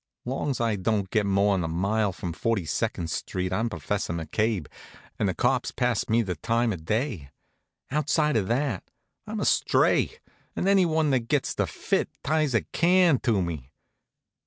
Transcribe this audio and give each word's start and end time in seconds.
Long's 0.25 0.59
I 0.59 0.77
don't 0.77 1.11
get 1.11 1.27
more'n 1.27 1.63
a 1.63 1.67
mile 1.67 2.11
from 2.11 2.33
Forty 2.33 2.65
Second 2.65 3.11
st., 3.11 3.53
I'm 3.53 3.69
Professor 3.69 4.11
McCabe, 4.11 4.65
and 5.19 5.29
the 5.29 5.35
cops 5.35 5.69
pass 5.69 6.09
me 6.09 6.23
the 6.23 6.33
time 6.37 6.73
of 6.73 6.85
day. 6.85 7.29
Outside 7.91 8.35
of 8.35 8.47
that 8.47 8.89
I'm 9.27 9.39
a 9.39 9.45
stray, 9.45 10.17
and 10.55 10.67
anyone 10.67 11.11
that 11.11 11.27
gets 11.27 11.53
the 11.53 11.67
fit 11.67 12.09
ties 12.23 12.55
a 12.55 12.61
can 12.63 13.19
to 13.19 13.43
me. 13.43 13.69